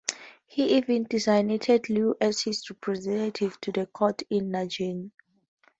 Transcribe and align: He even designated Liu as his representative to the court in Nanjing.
He 0.47 0.77
even 0.77 1.03
designated 1.03 1.87
Liu 1.87 2.15
as 2.19 2.41
his 2.41 2.67
representative 2.71 3.61
to 3.61 3.71
the 3.71 3.85
court 3.85 4.23
in 4.31 4.49
Nanjing. 4.49 5.11